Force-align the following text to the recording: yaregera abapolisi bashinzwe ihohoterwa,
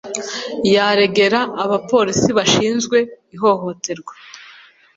yaregera 0.73 1.39
abapolisi 1.63 2.29
bashinzwe 2.37 2.97
ihohoterwa, 3.35 4.13